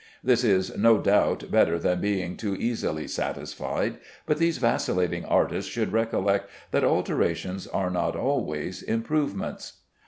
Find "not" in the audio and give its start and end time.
7.91-8.15